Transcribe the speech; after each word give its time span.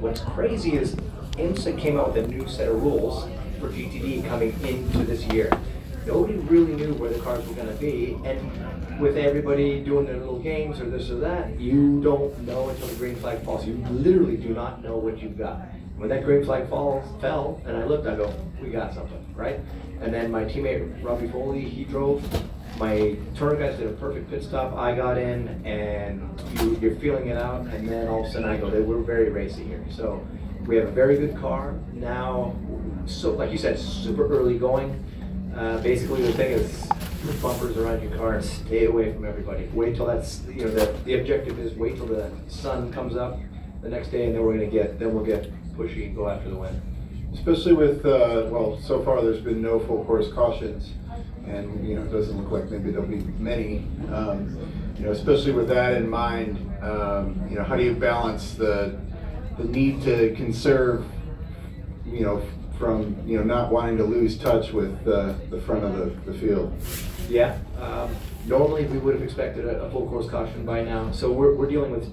what's 0.00 0.20
crazy 0.20 0.74
is 0.74 0.94
IMSA 1.32 1.78
came 1.78 1.98
out 1.98 2.14
with 2.14 2.24
a 2.24 2.28
new 2.28 2.48
set 2.48 2.68
of 2.68 2.82
rules 2.82 3.24
for 3.58 3.68
GTD 3.68 4.26
coming 4.26 4.52
into 4.62 4.98
this 4.98 5.24
year. 5.26 5.50
Nobody 6.06 6.34
really 6.34 6.74
knew 6.74 6.94
where 6.94 7.10
the 7.10 7.18
cars 7.18 7.46
were 7.48 7.54
gonna 7.54 7.72
be, 7.72 8.16
and 8.24 9.00
with 9.00 9.16
everybody 9.16 9.80
doing 9.80 10.06
their 10.06 10.18
little 10.18 10.38
games 10.38 10.80
or 10.80 10.88
this 10.88 11.10
or 11.10 11.16
that, 11.16 11.58
you 11.58 12.00
don't 12.02 12.38
know 12.46 12.68
until 12.68 12.86
the 12.86 12.94
green 12.94 13.16
flag 13.16 13.42
falls. 13.42 13.66
You 13.66 13.74
literally 13.90 14.36
do 14.36 14.50
not 14.50 14.82
know 14.84 14.96
what 14.96 15.20
you've 15.20 15.36
got. 15.36 15.62
When 15.96 16.08
that 16.10 16.24
green 16.24 16.44
flag 16.44 16.68
falls, 16.68 17.04
fell, 17.20 17.60
and 17.66 17.76
I 17.76 17.84
looked, 17.84 18.06
I 18.06 18.14
go, 18.14 18.32
we 18.62 18.70
got 18.70 18.94
something, 18.94 19.24
right? 19.34 19.60
And 20.00 20.12
then 20.12 20.30
my 20.30 20.44
teammate 20.44 21.02
Robby 21.02 21.28
Foley, 21.28 21.62
he 21.62 21.84
drove. 21.84 22.22
My 22.78 23.16
Turner 23.34 23.56
guys 23.56 23.78
did 23.78 23.88
a 23.88 23.92
perfect 23.92 24.28
pit 24.28 24.42
stop. 24.42 24.74
I 24.76 24.94
got 24.94 25.16
in, 25.16 25.48
and 25.64 26.20
you, 26.60 26.76
you're 26.80 26.96
feeling 26.96 27.28
it 27.28 27.38
out, 27.38 27.62
and 27.66 27.88
then 27.88 28.06
all 28.06 28.20
of 28.24 28.26
a 28.26 28.32
sudden 28.32 28.48
I 28.48 28.58
go, 28.58 28.68
"They- 28.68 28.80
we're 28.80 29.00
very 29.00 29.30
racy 29.30 29.64
here. 29.64 29.82
So 29.90 30.20
we 30.66 30.76
have 30.76 30.86
a 30.88 30.90
very 30.90 31.16
good 31.16 31.36
car 31.36 31.74
now. 31.94 32.54
So, 33.06 33.30
like 33.32 33.50
you 33.50 33.56
said, 33.58 33.78
super 33.78 34.26
early 34.28 34.58
going. 34.58 35.02
Uh, 35.56 35.80
basically, 35.80 36.20
the 36.22 36.32
thing 36.32 36.52
is, 36.52 36.86
put 37.24 37.40
bumpers 37.40 37.78
around 37.78 38.02
your 38.02 38.10
car 38.18 38.34
and 38.34 38.44
stay 38.44 38.84
away 38.84 39.12
from 39.12 39.24
everybody. 39.24 39.70
Wait 39.72 39.96
till 39.96 40.06
that's, 40.06 40.42
you 40.46 40.64
know, 40.64 40.70
the, 40.70 40.92
the 41.04 41.18
objective 41.18 41.58
is 41.58 41.72
wait 41.74 41.96
till 41.96 42.06
the 42.06 42.30
sun 42.48 42.92
comes 42.92 43.16
up 43.16 43.38
the 43.80 43.88
next 43.88 44.08
day, 44.08 44.26
and 44.26 44.34
then 44.34 44.42
we're 44.44 44.52
gonna 44.54 44.66
get, 44.66 44.98
then 44.98 45.14
we'll 45.14 45.24
get 45.24 45.50
pushy 45.78 46.06
and 46.06 46.14
go 46.16 46.28
after 46.28 46.50
the 46.50 46.56
win. 46.56 46.82
Especially 47.32 47.72
with, 47.72 48.04
uh, 48.04 48.46
well, 48.50 48.78
so 48.82 49.02
far 49.02 49.22
there's 49.22 49.40
been 49.40 49.62
no 49.62 49.78
full 49.80 50.04
course 50.04 50.30
cautions, 50.32 50.92
and, 51.46 51.86
you 51.86 51.94
know, 51.96 52.02
it 52.02 52.12
doesn't 52.12 52.36
look 52.36 52.50
like 52.50 52.70
maybe 52.70 52.90
there'll 52.90 53.06
be 53.06 53.24
many. 53.38 53.86
Um, 54.12 54.58
You 54.96 55.04
know, 55.04 55.12
especially 55.12 55.52
with 55.52 55.68
that 55.68 55.92
in 55.92 56.08
mind, 56.08 56.56
um, 56.80 57.46
you 57.50 57.56
know, 57.56 57.64
how 57.64 57.76
do 57.76 57.84
you 57.84 57.92
balance 57.92 58.54
the, 58.54 58.98
the 59.58 59.64
need 59.64 60.00
to 60.04 60.34
conserve, 60.34 61.04
you 62.06 62.22
know, 62.24 62.40
from, 62.78 63.14
you 63.26 63.36
know, 63.36 63.44
not 63.44 63.70
wanting 63.70 63.98
to 63.98 64.04
lose 64.04 64.38
touch 64.38 64.72
with 64.72 65.04
the, 65.04 65.34
the 65.50 65.60
front 65.60 65.84
of 65.84 65.92
the, 65.98 66.32
the 66.32 66.38
field? 66.38 66.72
Yeah, 67.28 67.58
um, 67.78 68.08
normally 68.46 68.86
we 68.86 68.96
would 68.96 69.12
have 69.12 69.22
expected 69.22 69.66
a, 69.66 69.82
a 69.84 69.90
full 69.90 70.08
course 70.08 70.30
caution 70.30 70.64
by 70.64 70.82
now. 70.82 71.12
So 71.12 71.30
we're, 71.30 71.54
we're 71.54 71.68
dealing 71.68 71.90
with, 71.90 72.08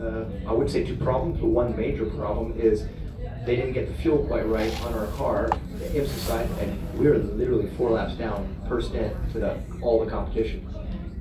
uh, 0.00 0.24
I 0.48 0.52
wouldn't 0.52 0.72
say 0.72 0.82
two 0.82 0.96
problems, 0.96 1.38
but 1.38 1.46
one 1.46 1.76
major 1.76 2.06
problem 2.06 2.58
is 2.58 2.88
they 3.46 3.54
didn't 3.54 3.72
get 3.72 3.86
the 3.86 3.94
fuel 4.02 4.24
quite 4.26 4.46
right 4.46 4.72
on 4.82 4.92
our 4.94 5.06
car, 5.12 5.50
the 5.78 5.86
IMSA 5.86 6.18
side, 6.26 6.50
and 6.58 6.98
we 6.98 7.06
were 7.06 7.18
literally 7.18 7.70
four 7.76 7.90
laps 7.90 8.14
down 8.14 8.54
per 8.68 8.80
stint 8.80 9.14
to 9.32 9.38
the, 9.38 9.56
all 9.80 10.04
the 10.04 10.10
competition. 10.10 10.68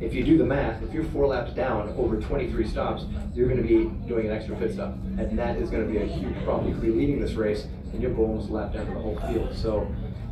If 0.01 0.13
you 0.13 0.23
do 0.23 0.37
the 0.37 0.43
math, 0.43 0.81
if 0.81 0.91
you're 0.91 1.05
four 1.05 1.27
laps 1.27 1.53
down 1.53 1.89
over 1.97 2.19
23 2.19 2.67
stops, 2.67 3.05
you're 3.33 3.47
going 3.47 3.61
to 3.61 3.67
be 3.67 3.85
doing 4.07 4.25
an 4.25 4.33
extra 4.33 4.55
pit 4.55 4.73
stop, 4.73 4.93
and 5.17 5.37
that 5.37 5.57
is 5.57 5.69
going 5.69 5.85
to 5.85 5.91
be 5.91 5.99
a 5.99 6.05
huge 6.05 6.35
problem. 6.43 6.67
You 6.67 6.73
could 6.73 6.83
be 6.83 6.91
leading 6.91 7.21
this 7.21 7.33
race, 7.33 7.67
and 7.93 8.01
go 8.01 8.23
almost 8.23 8.49
lap 8.49 8.73
down 8.73 8.87
to 8.87 8.93
the 8.93 8.99
whole 8.99 9.17
field. 9.27 9.55
So 9.55 9.87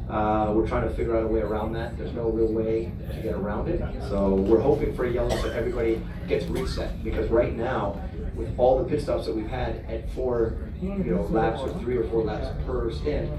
uh, 0.10 0.52
we're 0.54 0.68
trying 0.68 0.88
to 0.88 0.94
figure 0.96 1.16
out 1.18 1.24
a 1.24 1.28
way 1.28 1.42
around 1.42 1.74
that. 1.74 1.98
There's 1.98 2.14
no 2.14 2.30
real 2.30 2.52
way 2.52 2.92
to 3.12 3.22
get 3.22 3.34
around 3.36 3.70
it. 3.70 3.82
So 4.10 4.36
we're 4.36 4.60
hoping 4.60 4.96
for 4.96 5.06
a 5.06 5.12
yellow 5.12 5.36
so 5.42 5.50
everybody 5.50 6.02
gets 6.28 6.46
reset. 6.46 7.04
Because 7.04 7.30
right 7.30 7.56
now, 7.56 8.00
with 8.36 8.54
all 8.58 8.78
the 8.84 8.90
pit 8.90 9.02
stops 9.02 9.26
that 9.26 9.36
we've 9.36 9.48
had 9.48 9.86
at 9.88 10.10
four, 10.12 10.56
you 10.82 10.90
know, 10.90 11.24
laps 11.24 11.62
or 11.62 11.70
three 11.80 11.98
or 11.98 12.04
four 12.10 12.24
laps 12.24 12.48
per 12.66 12.92
stint, 12.92 13.32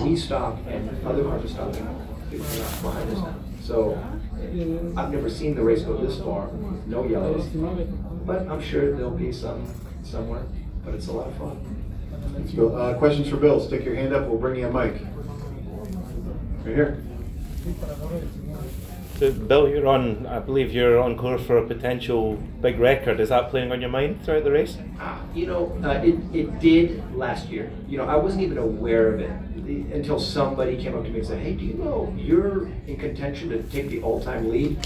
we 0.00 0.16
stop 0.16 0.58
and 0.66 1.06
other 1.06 1.22
cars 1.22 1.44
are 1.44 1.48
stopping 1.48 1.84
behind 2.30 3.10
us 3.10 3.18
now. 3.18 3.34
So 3.62 3.98
I've 4.96 5.10
never 5.12 5.30
seen 5.30 5.54
the 5.54 5.62
race 5.62 5.82
go 5.82 5.96
this 5.96 6.18
far, 6.20 6.50
no 6.86 7.04
yellows. 7.06 7.46
But 8.26 8.48
I'm 8.48 8.60
sure 8.60 8.94
there'll 8.96 9.10
be 9.12 9.32
some 9.32 9.72
somewhere. 10.02 10.42
But 10.84 10.94
it's 10.94 11.06
a 11.08 11.12
lot 11.12 11.28
of 11.28 11.36
fun. 11.36 11.82
Uh, 12.58 12.94
questions 12.94 13.28
for 13.28 13.36
Bill? 13.36 13.60
Stick 13.60 13.84
your 13.84 13.94
hand 13.94 14.12
up, 14.12 14.26
we'll 14.28 14.38
bring 14.38 14.56
you 14.60 14.66
a 14.66 14.72
mic. 14.72 15.00
Right 16.66 16.74
here. 16.74 16.98
So, 19.18 19.32
Bill, 19.32 19.68
you're 19.68 19.86
on. 19.86 20.26
I 20.26 20.40
believe 20.40 20.72
you're 20.72 21.00
on 21.00 21.16
course 21.16 21.42
for 21.46 21.58
a 21.58 21.66
potential 21.66 22.34
big 22.60 22.80
record. 22.80 23.20
Is 23.20 23.28
that 23.28 23.50
playing 23.50 23.70
on 23.70 23.80
your 23.80 23.88
mind 23.88 24.24
throughout 24.24 24.42
the 24.42 24.50
race? 24.50 24.76
Ah, 24.98 25.22
You 25.32 25.46
know, 25.46 25.78
uh, 25.84 26.02
it, 26.04 26.16
it 26.34 26.58
did 26.58 27.16
last 27.16 27.48
year. 27.48 27.70
You 27.88 27.98
know, 27.98 28.04
I 28.04 28.16
wasn't 28.16 28.42
even 28.42 28.58
aware 28.58 29.14
of 29.14 29.20
it 29.20 29.30
until 29.94 30.18
somebody 30.18 30.76
came 30.76 30.96
up 30.96 31.04
to 31.04 31.10
me 31.10 31.20
and 31.20 31.26
said, 31.28 31.38
"Hey, 31.38 31.52
do 31.54 31.64
you 31.64 31.74
know 31.74 32.12
you're 32.16 32.66
in 32.88 32.96
contention 32.96 33.48
to 33.50 33.62
take 33.62 33.88
the 33.88 34.02
all-time 34.02 34.50
lead?" 34.50 34.76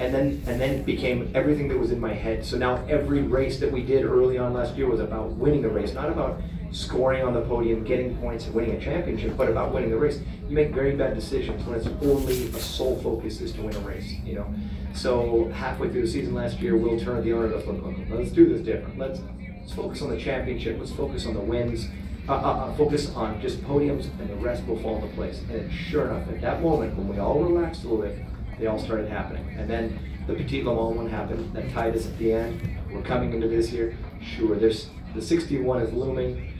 And 0.00 0.12
then 0.12 0.42
and 0.46 0.60
then 0.60 0.70
it 0.70 0.86
became 0.86 1.30
everything 1.34 1.68
that 1.68 1.78
was 1.78 1.92
in 1.92 2.00
my 2.00 2.14
head. 2.14 2.44
So 2.44 2.58
now 2.58 2.84
every 2.88 3.22
race 3.22 3.60
that 3.60 3.70
we 3.70 3.82
did 3.82 4.04
early 4.04 4.38
on 4.38 4.54
last 4.54 4.76
year 4.76 4.88
was 4.88 5.00
about 5.00 5.30
winning 5.30 5.64
a 5.64 5.68
race, 5.68 5.94
not 5.94 6.08
about 6.10 6.40
scoring 6.70 7.24
on 7.24 7.32
the 7.32 7.40
podium, 7.42 7.84
getting 7.84 8.16
points, 8.18 8.46
and 8.46 8.54
winning 8.54 8.76
a 8.76 8.80
championship, 8.80 9.36
but 9.36 9.48
about 9.48 9.72
winning 9.72 9.90
the 9.90 9.96
race. 9.96 10.20
You 10.48 10.54
make 10.54 10.70
very 10.70 10.96
bad 10.96 11.14
decisions 11.14 11.64
when 11.66 11.78
it's 11.78 11.88
only 12.02 12.46
a 12.48 12.52
sole 12.58 13.00
focus 13.02 13.40
is 13.40 13.52
to 13.52 13.62
win 13.62 13.74
a 13.76 13.80
race. 13.80 14.12
You 14.24 14.36
know, 14.36 14.54
so 14.94 15.48
halfway 15.54 15.88
through 15.90 16.02
the 16.02 16.08
season 16.08 16.34
last 16.34 16.60
year, 16.60 16.76
Will 16.76 16.98
Turner, 16.98 17.22
the 17.22 17.32
owner, 17.32 17.48
"Look, 17.48 17.66
look, 17.66 17.82
look, 17.82 17.96
let's 18.10 18.30
do 18.30 18.48
this 18.48 18.62
different. 18.62 18.98
Let's 18.98 19.20
let's 19.60 19.72
focus 19.72 20.02
on 20.02 20.10
the 20.10 20.18
championship. 20.18 20.78
Let's 20.78 20.92
focus 20.92 21.26
on 21.26 21.34
the 21.34 21.40
wins. 21.40 21.88
Uh, 22.28 22.32
uh, 22.32 22.36
uh, 22.36 22.76
focus 22.76 23.14
on 23.14 23.40
just 23.40 23.62
podiums, 23.62 24.06
and 24.20 24.28
the 24.28 24.36
rest 24.36 24.66
will 24.66 24.78
fall 24.78 24.96
into 24.96 25.08
place." 25.14 25.40
And 25.50 25.72
sure 25.72 26.06
enough, 26.10 26.28
at 26.28 26.40
that 26.42 26.62
moment, 26.62 26.96
when 26.96 27.08
we 27.08 27.18
all 27.18 27.42
relaxed 27.42 27.84
a 27.84 27.88
little 27.88 28.04
bit, 28.04 28.18
they 28.58 28.66
all 28.66 28.78
started 28.78 29.08
happening. 29.08 29.46
And 29.56 29.68
then 29.68 29.98
the 30.26 30.34
Petit 30.34 30.62
Le 30.62 30.74
Mans 30.74 30.96
one 30.96 31.08
happened. 31.08 31.54
That 31.54 31.70
tied 31.72 31.96
us 31.96 32.06
at 32.06 32.18
the 32.18 32.32
end. 32.32 32.60
We're 32.92 33.02
coming 33.02 33.32
into 33.32 33.48
this 33.48 33.72
year. 33.72 33.96
Sure, 34.20 34.56
there's 34.56 34.88
the 35.14 35.22
61 35.22 35.82
is 35.82 35.92
looming. 35.92 36.57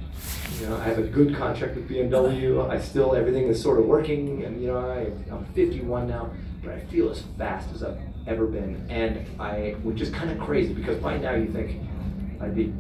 You 0.61 0.67
know, 0.67 0.77
I 0.77 0.85
have 0.85 0.99
a 0.99 1.03
good 1.03 1.37
contract 1.37 1.77
with 1.77 1.89
BMW. 1.89 2.69
I 2.69 2.81
still 2.81 3.15
everything 3.15 3.47
is 3.47 3.63
sort 3.63 3.79
of 3.79 3.87
working, 3.87 4.43
and 4.45 4.61
you 4.61 4.67
know, 4.67 4.79
I, 4.79 5.13
I'm 5.33 5.45
51 5.55 6.09
now, 6.09 6.33
but 6.65 6.73
I 6.73 6.81
feel 6.87 7.11
as 7.11 7.23
fast 7.37 7.73
as 7.73 7.85
I've 7.85 7.99
ever 8.27 8.45
been, 8.47 8.85
and 8.91 9.25
I, 9.41 9.77
which 9.85 10.01
is 10.01 10.11
kind 10.11 10.31
of 10.33 10.39
crazy 10.41 10.75
because 10.75 10.99
by 10.99 11.17
now 11.17 11.35
you 11.35 11.47
think 11.53 11.81
I'd 12.41 12.57
be, 12.57 12.73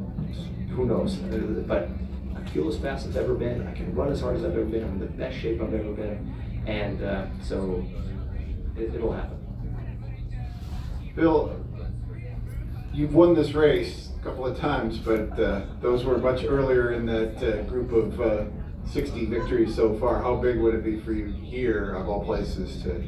who 0.70 0.86
knows, 0.86 1.14
but 1.14 1.88
I 2.34 2.48
feel 2.50 2.68
as 2.68 2.76
fast 2.78 3.06
as 3.06 3.16
I've 3.16 3.24
ever 3.24 3.34
been. 3.34 3.64
I 3.68 3.72
can 3.72 3.94
run 3.94 4.10
as 4.10 4.20
hard 4.20 4.36
as 4.36 4.44
I've 4.44 4.52
ever 4.52 4.64
been. 4.64 4.82
I'm 4.82 4.94
in 4.94 4.98
the 4.98 5.06
best 5.06 5.38
shape 5.38 5.62
I've 5.62 5.72
ever 5.72 5.92
been, 5.92 6.34
and 6.66 7.00
uh, 7.04 7.26
so 7.44 7.86
it, 8.76 8.92
it'll 8.92 9.12
happen. 9.12 9.38
Bill, 11.14 11.64
you've 12.92 13.14
won 13.14 13.34
this 13.34 13.52
race 13.52 14.10
a 14.18 14.24
couple 14.24 14.46
of 14.46 14.58
times, 14.58 14.98
but 14.98 15.38
uh, 15.38 15.62
those 15.80 16.04
were 16.04 16.18
much 16.18 16.44
earlier 16.44 16.92
in 16.92 17.06
that 17.06 17.36
uh, 17.36 17.62
group 17.62 17.92
of 17.92 18.20
uh, 18.20 18.44
60 18.90 19.26
victories 19.26 19.74
so 19.74 19.98
far. 19.98 20.22
How 20.22 20.36
big 20.36 20.58
would 20.58 20.74
it 20.74 20.84
be 20.84 21.00
for 21.00 21.12
you 21.12 21.26
here, 21.26 21.94
of 21.94 22.08
all 22.08 22.24
places, 22.24 22.82
to 22.82 23.02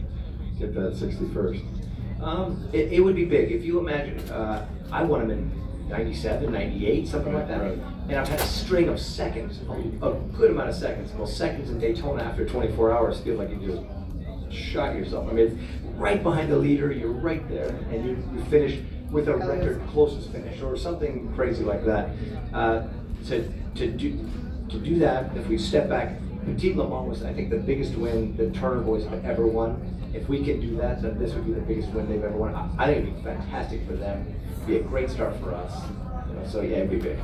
get 0.58 0.74
that 0.74 0.94
61st? 0.94 2.22
Um, 2.22 2.68
it, 2.72 2.92
it 2.92 3.00
would 3.00 3.16
be 3.16 3.24
big. 3.24 3.50
If 3.50 3.64
you 3.64 3.78
imagine, 3.78 4.18
uh, 4.30 4.66
I 4.92 5.02
won 5.02 5.26
them 5.26 5.30
in 5.30 5.88
97, 5.88 6.52
98, 6.52 7.08
something 7.08 7.32
like 7.32 7.48
that. 7.48 7.60
Right. 7.60 7.78
And 8.08 8.14
I've 8.14 8.28
had 8.28 8.40
a 8.40 8.46
string 8.46 8.88
of 8.88 9.00
seconds, 9.00 9.60
a, 9.68 10.06
a 10.06 10.14
good 10.36 10.50
amount 10.50 10.68
of 10.68 10.74
seconds. 10.74 11.12
Well, 11.12 11.26
seconds 11.26 11.70
in 11.70 11.78
Daytona 11.78 12.22
after 12.22 12.46
24 12.46 12.92
hours 12.92 13.20
feel 13.20 13.36
like 13.36 13.50
you 13.50 13.58
just 13.58 14.54
shot 14.54 14.94
yourself. 14.94 15.28
I 15.30 15.32
mean, 15.32 15.66
right 15.96 16.22
behind 16.22 16.50
the 16.50 16.56
leader, 16.56 16.92
you're 16.92 17.12
right 17.12 17.46
there, 17.48 17.68
and 17.90 18.04
you, 18.04 18.24
you 18.34 18.44
finish 18.46 18.80
with 19.10 19.28
a 19.28 19.36
record 19.36 19.82
closest 19.88 20.30
finish 20.30 20.60
or 20.62 20.76
something 20.76 21.32
crazy 21.34 21.64
like 21.64 21.84
that. 21.84 22.10
Uh, 22.52 22.86
to, 23.26 23.52
to, 23.74 23.90
do, 23.90 24.28
to 24.68 24.78
do 24.78 24.98
that, 24.98 25.36
if 25.36 25.46
we 25.48 25.58
step 25.58 25.88
back, 25.88 26.18
Petit 26.46 26.74
Le 26.74 26.88
Mans 26.88 27.08
was, 27.08 27.22
I 27.22 27.32
think, 27.32 27.50
the 27.50 27.58
biggest 27.58 27.94
win 27.94 28.36
the 28.36 28.50
Turner 28.50 28.80
boys 28.80 29.04
have 29.06 29.24
ever 29.24 29.46
won. 29.46 30.10
If 30.14 30.28
we 30.28 30.44
can 30.44 30.60
do 30.60 30.76
that, 30.76 31.02
then 31.02 31.18
this 31.18 31.34
would 31.34 31.46
be 31.46 31.52
the 31.52 31.60
biggest 31.60 31.90
win 31.90 32.08
they've 32.08 32.22
ever 32.22 32.36
won. 32.36 32.54
I, 32.54 32.68
I 32.78 32.86
think 32.86 33.08
it'd 33.08 33.16
be 33.16 33.22
fantastic 33.22 33.86
for 33.86 33.92
them. 33.92 34.34
It'd 34.54 34.66
be 34.66 34.76
a 34.76 34.82
great 34.82 35.10
start 35.10 35.36
for 35.40 35.54
us. 35.54 35.82
You 36.28 36.34
know, 36.34 36.46
so 36.46 36.62
yeah, 36.62 36.78
it'd 36.78 36.90
be 36.90 36.98
big. 36.98 37.18